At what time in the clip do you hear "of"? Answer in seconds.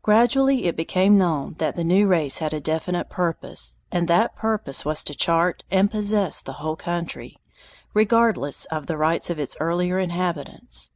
8.66-8.86, 9.28-9.40